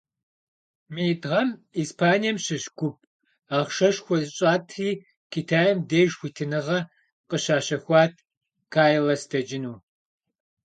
[0.93, 1.49] Минитӏ гъэм
[1.83, 2.97] Испанием щыщ гуп
[3.57, 4.89] ахъшэшхуэ щӀатри
[5.31, 6.79] Китайм деж хуитыныгъэ
[7.29, 8.13] къыщащэхуат
[8.73, 9.75] Кайлас дэкӀыну.